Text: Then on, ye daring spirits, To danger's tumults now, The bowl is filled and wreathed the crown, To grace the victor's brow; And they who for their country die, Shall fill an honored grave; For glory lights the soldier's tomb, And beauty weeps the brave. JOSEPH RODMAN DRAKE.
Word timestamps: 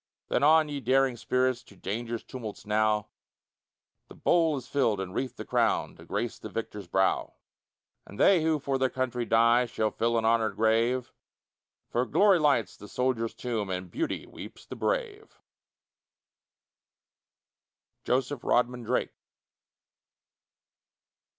Then 0.29 0.41
on, 0.41 0.67
ye 0.67 0.79
daring 0.79 1.15
spirits, 1.15 1.61
To 1.61 1.75
danger's 1.75 2.23
tumults 2.23 2.65
now, 2.65 3.09
The 4.07 4.15
bowl 4.15 4.57
is 4.57 4.67
filled 4.67 4.99
and 4.99 5.13
wreathed 5.13 5.37
the 5.37 5.45
crown, 5.45 5.95
To 5.97 6.05
grace 6.05 6.39
the 6.39 6.49
victor's 6.49 6.87
brow; 6.87 7.35
And 8.07 8.19
they 8.19 8.41
who 8.41 8.57
for 8.57 8.79
their 8.79 8.89
country 8.89 9.25
die, 9.25 9.67
Shall 9.67 9.91
fill 9.91 10.17
an 10.17 10.25
honored 10.25 10.55
grave; 10.55 11.13
For 11.91 12.07
glory 12.07 12.39
lights 12.39 12.75
the 12.75 12.87
soldier's 12.87 13.35
tomb, 13.35 13.69
And 13.69 13.91
beauty 13.91 14.25
weeps 14.25 14.65
the 14.65 14.75
brave. 14.75 15.37
JOSEPH 18.03 18.43
RODMAN 18.43 18.81
DRAKE. 18.81 19.13